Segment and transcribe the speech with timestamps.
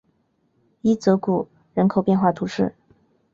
[0.81, 2.73] 伊泽谷人口变化图示